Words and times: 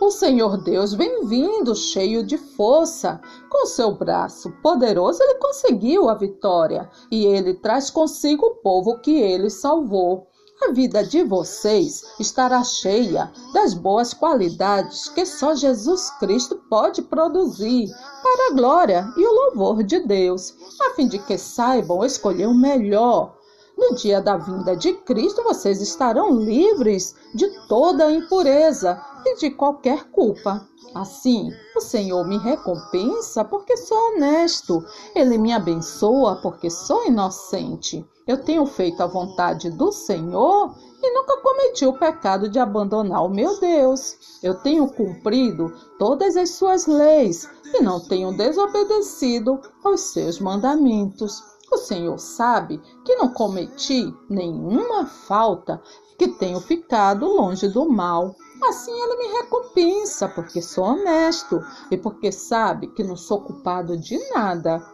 O 0.00 0.12
Senhor 0.12 0.56
Deus 0.58 0.94
vem 0.94 1.26
vindo 1.26 1.74
cheio 1.74 2.22
de 2.22 2.38
força. 2.38 3.20
Com 3.50 3.66
seu 3.66 3.92
braço 3.96 4.48
poderoso, 4.62 5.20
ele 5.20 5.34
conseguiu 5.34 6.08
a 6.08 6.14
vitória 6.14 6.88
e 7.10 7.26
ele 7.26 7.54
traz 7.54 7.90
consigo 7.90 8.46
o 8.46 8.54
povo 8.56 9.00
que 9.00 9.20
ele 9.20 9.50
salvou. 9.50 10.28
A 10.62 10.72
vida 10.72 11.04
de 11.04 11.24
vocês 11.24 12.04
estará 12.18 12.62
cheia 12.62 13.32
das 13.52 13.74
boas 13.74 14.14
qualidades 14.14 15.08
que 15.08 15.26
só 15.26 15.54
Jesus 15.54 16.10
Cristo 16.18 16.62
pode 16.70 17.02
produzir 17.02 17.88
para 18.22 18.48
a 18.48 18.54
glória 18.54 19.12
e 19.16 19.26
o 19.26 19.32
louvor 19.32 19.82
de 19.82 19.98
Deus, 19.98 20.54
a 20.80 20.94
fim 20.94 21.08
de 21.08 21.18
que 21.18 21.36
saibam 21.36 22.04
escolher 22.04 22.46
o 22.46 22.54
melhor. 22.54 23.36
No 23.76 23.94
dia 23.94 24.20
da 24.20 24.36
vinda 24.36 24.76
de 24.76 24.92
Cristo, 24.92 25.44
vocês 25.44 25.80
estarão 25.80 26.34
livres 26.40 27.14
de 27.32 27.48
toda 27.68 28.10
impureza 28.10 29.00
e 29.28 29.36
de 29.36 29.50
qualquer 29.50 30.10
culpa. 30.10 30.66
Assim, 30.94 31.50
o 31.76 31.80
Senhor 31.80 32.26
me 32.26 32.38
recompensa 32.38 33.44
porque 33.44 33.76
sou 33.76 33.98
honesto. 34.12 34.82
Ele 35.14 35.36
me 35.36 35.52
abençoa 35.52 36.36
porque 36.36 36.70
sou 36.70 37.06
inocente. 37.06 38.06
Eu 38.26 38.42
tenho 38.42 38.64
feito 38.66 39.02
a 39.02 39.06
vontade 39.06 39.70
do 39.70 39.92
Senhor 39.92 40.74
e 41.02 41.14
nunca 41.14 41.40
cometi 41.40 41.86
o 41.86 41.98
pecado 41.98 42.48
de 42.48 42.58
abandonar 42.58 43.24
o 43.24 43.28
meu 43.28 43.58
Deus. 43.60 44.38
Eu 44.42 44.54
tenho 44.62 44.88
cumprido 44.88 45.72
todas 45.98 46.36
as 46.36 46.50
suas 46.50 46.86
leis 46.86 47.48
e 47.74 47.82
não 47.82 48.00
tenho 48.00 48.36
desobedecido 48.36 49.60
aos 49.84 50.00
seus 50.00 50.40
mandamentos. 50.40 51.42
O 51.70 51.76
Senhor 51.76 52.18
sabe 52.18 52.80
que 53.04 53.16
não 53.16 53.28
cometi 53.28 54.12
nenhuma 54.28 55.06
falta, 55.06 55.82
que 56.18 56.28
tenho 56.28 56.60
ficado 56.60 57.26
longe 57.26 57.68
do 57.68 57.88
mal. 57.88 58.34
Assim 58.68 58.92
ele 58.92 59.16
me 59.16 59.38
recompensa, 59.40 60.28
porque 60.28 60.60
sou 60.60 60.84
honesto 60.84 61.62
e 61.90 61.96
porque 61.96 62.32
sabe 62.32 62.88
que 62.88 63.04
não 63.04 63.16
sou 63.16 63.40
culpado 63.40 63.96
de 63.96 64.18
nada. 64.30 64.84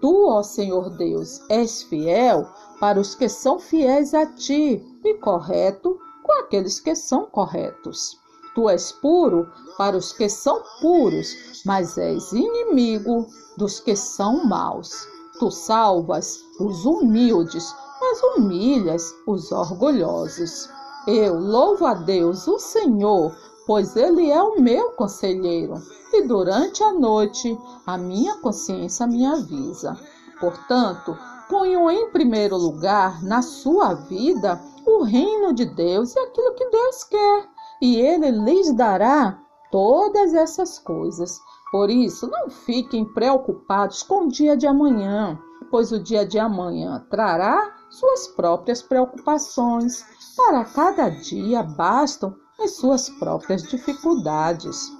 Tu, 0.00 0.26
ó 0.28 0.42
Senhor 0.42 0.90
Deus, 0.90 1.40
és 1.48 1.84
fiel 1.84 2.48
para 2.80 2.98
os 2.98 3.14
que 3.14 3.28
são 3.28 3.60
fiéis 3.60 4.12
a 4.12 4.26
ti 4.26 4.84
e 5.04 5.14
correto 5.14 5.96
com 6.24 6.32
aqueles 6.40 6.80
que 6.80 6.96
são 6.96 7.26
corretos. 7.26 8.20
Tu 8.54 8.68
és 8.68 8.90
puro 8.90 9.48
para 9.78 9.96
os 9.96 10.12
que 10.12 10.28
são 10.28 10.60
puros, 10.80 11.62
mas 11.64 11.96
és 11.96 12.32
inimigo 12.32 13.26
dos 13.56 13.78
que 13.78 13.94
são 13.94 14.44
maus. 14.44 15.06
Tu 15.38 15.50
salvas 15.50 16.40
os 16.60 16.84
humildes, 16.84 17.74
mas 18.02 18.20
humilhas 18.20 19.14
os 19.28 19.52
orgulhosos. 19.52 20.68
Eu 21.06 21.38
louvo 21.38 21.86
a 21.86 21.94
Deus, 21.94 22.48
o 22.48 22.58
Senhor, 22.58 23.32
pois 23.64 23.94
Ele 23.94 24.28
é 24.28 24.42
o 24.42 24.60
meu 24.60 24.90
conselheiro, 24.90 25.74
e 26.12 26.26
durante 26.26 26.82
a 26.82 26.92
noite 26.92 27.56
a 27.86 27.96
minha 27.96 28.36
consciência 28.38 29.06
me 29.06 29.24
avisa. 29.24 29.96
Portanto, 30.40 31.16
ponham 31.48 31.88
em 31.88 32.10
primeiro 32.10 32.56
lugar 32.56 33.22
na 33.22 33.40
sua 33.40 33.94
vida 33.94 34.60
o 34.84 35.04
reino 35.04 35.52
de 35.52 35.64
Deus 35.64 36.16
e 36.16 36.18
aquilo 36.18 36.54
que 36.54 36.68
Deus 36.70 37.04
quer, 37.04 37.48
e 37.80 38.00
Ele 38.00 38.32
lhes 38.32 38.74
dará 38.74 39.38
todas 39.70 40.34
essas 40.34 40.76
coisas. 40.80 41.38
Por 41.70 41.88
isso, 41.88 42.26
não 42.26 42.50
fiquem 42.50 43.04
preocupados 43.04 44.02
com 44.02 44.24
o 44.24 44.28
dia 44.28 44.56
de 44.56 44.66
amanhã, 44.66 45.38
pois 45.70 45.92
o 45.92 46.02
dia 46.02 46.26
de 46.26 46.38
amanhã 46.38 47.06
trará 47.08 47.81
suas 47.92 48.26
próprias 48.28 48.82
preocupações. 48.82 50.04
Para 50.36 50.64
cada 50.64 51.08
dia 51.08 51.62
bastam 51.62 52.34
as 52.60 52.76
suas 52.76 53.08
próprias 53.08 53.62
dificuldades. 53.62 54.90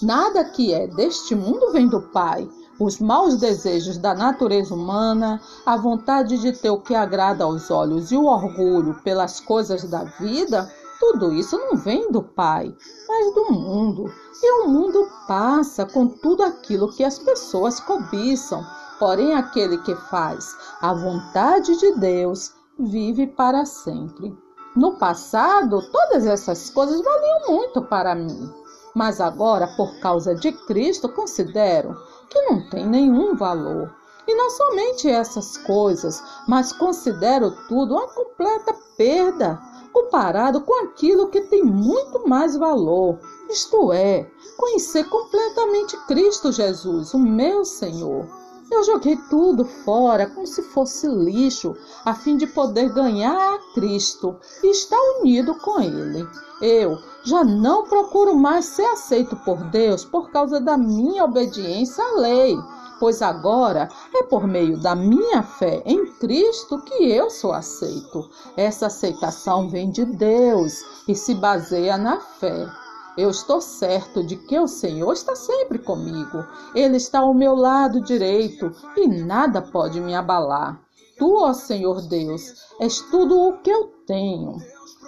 Nada 0.00 0.44
que 0.44 0.72
é 0.72 0.86
deste 0.86 1.34
mundo 1.34 1.70
vem 1.72 1.88
do 1.88 2.02
Pai 2.10 2.48
os 2.78 2.98
maus 2.98 3.36
desejos 3.36 3.96
da 3.96 4.14
natureza 4.14 4.74
humana, 4.74 5.40
a 5.64 5.76
vontade 5.76 6.38
de 6.38 6.52
ter 6.52 6.70
o 6.70 6.80
que 6.80 6.94
agrada 6.94 7.44
aos 7.44 7.70
olhos 7.70 8.10
e 8.10 8.16
o 8.16 8.24
orgulho 8.24 8.94
pelas 9.04 9.40
coisas 9.40 9.84
da 9.84 10.04
vida, 10.04 10.70
tudo 10.98 11.32
isso 11.32 11.56
não 11.56 11.76
vem 11.76 12.10
do 12.10 12.22
Pai, 12.22 12.74
mas 13.08 13.34
do 13.34 13.52
mundo. 13.52 14.12
E 14.42 14.62
o 14.62 14.68
mundo 14.68 15.08
passa 15.28 15.86
com 15.86 16.08
tudo 16.08 16.42
aquilo 16.42 16.92
que 16.92 17.04
as 17.04 17.18
pessoas 17.18 17.78
cobiçam. 17.80 18.64
Porém, 19.02 19.34
aquele 19.34 19.78
que 19.78 19.96
faz 19.96 20.56
a 20.80 20.94
vontade 20.94 21.76
de 21.76 21.90
Deus 21.96 22.52
vive 22.78 23.26
para 23.26 23.64
sempre. 23.64 24.32
No 24.76 24.96
passado, 24.96 25.82
todas 25.90 26.24
essas 26.24 26.70
coisas 26.70 27.02
valiam 27.02 27.48
muito 27.48 27.82
para 27.82 28.14
mim, 28.14 28.48
mas 28.94 29.20
agora, 29.20 29.66
por 29.76 29.98
causa 29.98 30.36
de 30.36 30.52
Cristo, 30.52 31.08
considero 31.08 32.00
que 32.30 32.42
não 32.42 32.70
tem 32.70 32.86
nenhum 32.86 33.34
valor. 33.34 33.92
E 34.24 34.36
não 34.36 34.48
somente 34.50 35.10
essas 35.10 35.56
coisas, 35.56 36.22
mas 36.46 36.72
considero 36.72 37.50
tudo 37.66 37.94
uma 37.94 38.06
completa 38.06 38.72
perda 38.96 39.60
comparado 39.92 40.60
com 40.60 40.84
aquilo 40.84 41.26
que 41.26 41.40
tem 41.40 41.64
muito 41.64 42.28
mais 42.28 42.56
valor, 42.56 43.18
isto 43.50 43.92
é, 43.92 44.30
conhecer 44.56 45.02
completamente 45.08 45.96
Cristo 46.06 46.52
Jesus, 46.52 47.12
o 47.12 47.18
meu 47.18 47.64
Senhor. 47.64 48.42
Eu 48.70 48.84
joguei 48.84 49.16
tudo 49.28 49.64
fora 49.64 50.26
como 50.26 50.46
se 50.46 50.62
fosse 50.62 51.06
lixo, 51.06 51.76
a 52.04 52.14
fim 52.14 52.36
de 52.36 52.46
poder 52.46 52.92
ganhar 52.92 53.36
a 53.36 53.58
Cristo 53.74 54.36
e 54.62 54.70
estar 54.70 54.98
unido 55.20 55.54
com 55.56 55.80
Ele. 55.80 56.26
Eu 56.60 56.98
já 57.24 57.44
não 57.44 57.84
procuro 57.84 58.34
mais 58.34 58.66
ser 58.66 58.86
aceito 58.86 59.36
por 59.36 59.58
Deus 59.64 60.04
por 60.04 60.30
causa 60.30 60.60
da 60.60 60.76
minha 60.76 61.24
obediência 61.24 62.04
à 62.04 62.20
lei, 62.20 62.56
pois 62.98 63.20
agora 63.20 63.88
é 64.14 64.22
por 64.22 64.46
meio 64.46 64.80
da 64.80 64.94
minha 64.94 65.42
fé 65.42 65.82
em 65.84 66.06
Cristo 66.14 66.80
que 66.82 67.10
eu 67.10 67.30
sou 67.30 67.52
aceito. 67.52 68.28
Essa 68.56 68.86
aceitação 68.86 69.68
vem 69.68 69.90
de 69.90 70.04
Deus 70.04 70.84
e 71.08 71.14
se 71.14 71.34
baseia 71.34 71.98
na 71.98 72.20
fé. 72.20 72.81
Eu 73.16 73.28
estou 73.28 73.60
certo 73.60 74.24
de 74.24 74.36
que 74.36 74.58
o 74.58 74.66
Senhor 74.66 75.12
está 75.12 75.36
sempre 75.36 75.78
comigo. 75.78 76.46
Ele 76.74 76.96
está 76.96 77.18
ao 77.18 77.34
meu 77.34 77.54
lado 77.54 78.00
direito 78.00 78.72
e 78.96 79.06
nada 79.06 79.60
pode 79.60 80.00
me 80.00 80.14
abalar. 80.14 80.80
Tu, 81.18 81.30
ó 81.30 81.52
Senhor 81.52 82.00
Deus, 82.02 82.54
és 82.80 83.00
tudo 83.10 83.38
o 83.38 83.58
que 83.58 83.70
eu 83.70 83.88
tenho. 84.06 84.56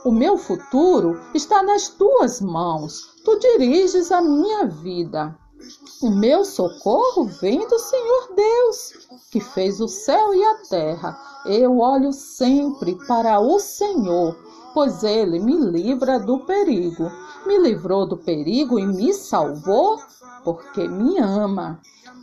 O 0.05 0.13
meu 0.13 0.37
futuro 0.37 1.19
está 1.33 1.63
nas 1.63 1.89
tuas 1.89 2.43
mãos. 2.43 3.01
Tu 3.25 3.39
diriges 3.39 4.13
a 4.13 4.21
minha 4.21 4.67
vida. 4.67 5.35
O 6.03 6.11
meu 6.11 6.45
socorro 6.45 7.25
vem 7.25 7.67
do 7.67 7.79
Senhor 7.79 8.35
Deus, 8.37 8.93
que 9.31 9.41
fez 9.41 9.81
o 9.81 9.89
céu 9.89 10.35
e 10.35 10.45
a 10.45 10.57
terra. 10.69 11.19
Eu 11.47 11.79
olho 11.79 12.13
sempre 12.13 12.99
para 13.07 13.41
o 13.41 13.59
Senhor, 13.59 14.37
pois 14.75 15.03
ele 15.03 15.39
me 15.39 15.57
livra 15.57 16.21
do 16.21 16.41
perigo 16.41 17.11
me 17.47 17.59
livrou 17.59 18.07
do 18.07 18.17
perigo 18.17 18.79
e 18.79 18.87
me 18.87 19.13
salvou, 19.13 19.99
porque 20.43 20.87
me 20.89 21.19
ama. 21.19 21.81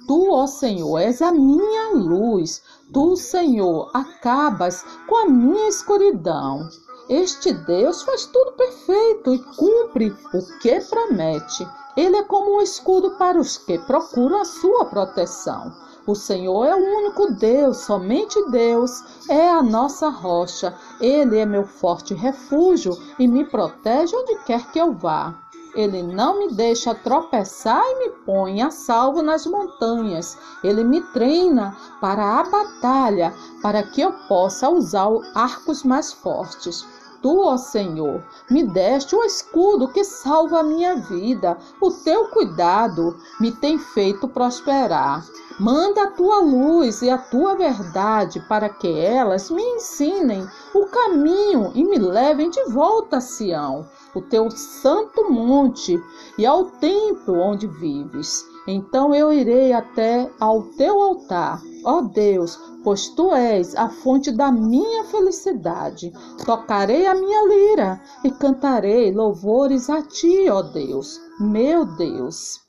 Tu, 0.07 0.31
ó 0.31 0.47
Senhor, 0.47 0.99
és 0.99 1.21
a 1.21 1.31
minha 1.31 1.91
luz. 1.93 2.61
Tu, 2.91 3.15
Senhor, 3.15 3.89
acabas 3.93 4.83
com 5.07 5.15
a 5.15 5.25
minha 5.27 5.69
escuridão. 5.69 6.67
Este 7.09 7.53
Deus 7.53 8.03
faz 8.03 8.25
tudo 8.25 8.53
perfeito 8.53 9.33
e 9.33 9.39
cumpre 9.55 10.15
o 10.33 10.59
que 10.59 10.79
promete. 10.81 11.67
Ele 11.97 12.15
é 12.15 12.23
como 12.23 12.57
um 12.57 12.61
escudo 12.61 13.11
para 13.17 13.39
os 13.39 13.57
que 13.57 13.77
procuram 13.79 14.41
a 14.41 14.45
sua 14.45 14.85
proteção. 14.85 15.71
O 16.07 16.15
Senhor 16.15 16.65
é 16.65 16.75
o 16.75 16.97
único 16.97 17.31
Deus, 17.33 17.77
somente 17.77 18.43
Deus 18.49 19.03
é 19.29 19.49
a 19.49 19.61
nossa 19.61 20.09
rocha. 20.09 20.75
Ele 20.99 21.37
é 21.37 21.45
meu 21.45 21.63
forte 21.63 22.15
refúgio 22.15 22.97
e 23.19 23.27
me 23.27 23.45
protege 23.45 24.15
onde 24.15 24.35
quer 24.43 24.71
que 24.71 24.79
eu 24.79 24.93
vá. 24.93 25.35
Ele 25.75 26.01
não 26.01 26.39
me 26.39 26.53
deixa 26.53 26.93
tropeçar 26.93 27.81
e 27.81 27.99
me 27.99 28.09
põe 28.25 28.61
a 28.61 28.71
salvo 28.71 29.21
nas 29.21 29.45
montanhas. 29.45 30.37
Ele 30.63 30.83
me 30.83 31.01
treina 31.13 31.77
para 32.01 32.39
a 32.39 32.43
batalha, 32.43 33.33
para 33.61 33.83
que 33.83 34.01
eu 34.01 34.11
possa 34.27 34.69
usar 34.69 35.07
arcos 35.35 35.83
mais 35.83 36.11
fortes. 36.11 36.85
Tu, 37.21 37.39
ó 37.39 37.55
Senhor, 37.55 38.23
me 38.49 38.63
deste 38.63 39.15
o 39.15 39.23
escudo 39.23 39.87
que 39.87 40.03
salva 40.03 40.59
a 40.59 40.63
minha 40.63 40.95
vida. 40.95 41.57
O 41.79 41.91
teu 41.91 42.29
cuidado 42.29 43.15
me 43.39 43.51
tem 43.51 43.77
feito 43.77 44.27
prosperar. 44.27 45.23
Manda 45.59 46.03
a 46.03 46.11
tua 46.11 46.39
luz 46.39 47.03
e 47.03 47.09
a 47.11 47.19
tua 47.19 47.55
verdade 47.55 48.39
para 48.49 48.67
que 48.67 48.87
elas 48.87 49.51
me 49.51 49.61
ensinem 49.61 50.47
o 50.73 50.87
caminho 50.87 51.71
e 51.75 51.83
me 51.83 51.99
levem 51.99 52.49
de 52.49 52.63
volta 52.65 53.17
a 53.17 53.21
Sião, 53.21 53.87
o 54.15 54.21
teu 54.21 54.49
santo 54.49 55.29
monte, 55.29 56.03
e 56.37 56.45
ao 56.45 56.65
templo 56.65 57.37
onde 57.37 57.67
vives. 57.67 58.50
Então 58.67 59.13
eu 59.13 59.33
irei 59.33 59.73
até 59.73 60.29
ao 60.39 60.63
teu 60.77 61.01
altar 61.01 61.61
Ó 61.83 62.01
Deus, 62.01 62.59
pois 62.83 63.09
tu 63.09 63.33
és 63.33 63.75
a 63.75 63.89
fonte 63.89 64.31
da 64.31 64.51
minha 64.51 65.03
felicidade. 65.05 66.13
Tocarei 66.45 67.07
a 67.07 67.15
minha 67.15 67.47
lira 67.47 68.01
e 68.23 68.29
cantarei 68.29 69.11
louvores 69.11 69.89
a 69.89 70.03
ti, 70.03 70.47
ó 70.49 70.61
Deus, 70.61 71.19
meu 71.39 71.85
Deus. 71.85 72.59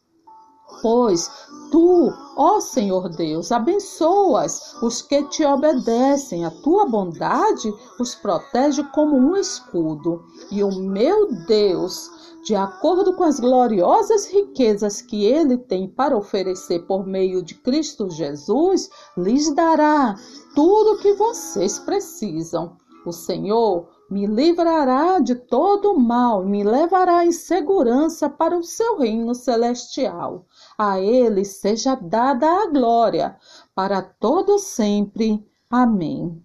Pois 0.81 1.31
tu, 1.73 2.13
ó 2.37 2.61
Senhor 2.61 3.09
Deus, 3.09 3.51
abençoas 3.51 4.75
os 4.83 5.03
que 5.03 5.23
te 5.25 5.45
obedecem, 5.45 6.45
a 6.45 6.51
tua 6.51 6.87
bondade 6.87 7.73
os 7.99 8.15
protege 8.15 8.85
como 8.95 9.17
um 9.17 9.35
escudo. 9.35 10.23
E 10.51 10.63
o 10.63 10.71
meu 10.71 11.33
Deus 11.47 12.11
de 12.45 12.57
acordo 12.57 13.15
com 13.15 13.23
as 13.23 13.39
gloriosas 13.39 14.27
riquezas 14.27 15.01
que 15.01 15.25
ele 15.25 15.57
tem 15.57 15.89
para 15.89 16.17
oferecer 16.17 16.81
por 16.87 17.07
meio 17.07 17.41
de 17.41 17.55
Cristo 17.55 18.11
Jesus, 18.11 18.91
lhes 19.17 19.55
dará 19.55 20.17
tudo 20.55 20.95
o 20.95 20.99
que 20.99 21.15
vocês 21.15 21.79
precisam. 21.79 22.77
O 23.07 23.13
Senhor 23.13 23.89
me 24.13 24.27
livrará 24.27 25.19
de 25.21 25.35
todo 25.35 25.93
o 25.93 25.99
mal 25.99 26.45
e 26.45 26.47
me 26.47 26.63
levará 26.63 27.25
em 27.25 27.33
segurança 27.33 28.29
para 28.29 28.59
o 28.59 28.63
seu 28.63 28.99
reino 28.99 29.35
celestial. 29.35 30.45
A 30.77 31.01
ele 31.01 31.47
seja 31.47 31.95
dada 31.95 32.47
a 32.47 32.67
glória 32.67 33.39
para 33.75 34.03
todo 34.03 34.59
sempre. 34.59 35.43
Amém. 35.71 36.45